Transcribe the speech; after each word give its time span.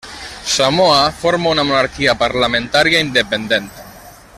Samoa 0.53 1.03
forma 1.23 1.51
una 1.57 1.67
monarquia 1.67 2.17
parlamentària 2.25 3.05
independent. 3.09 3.71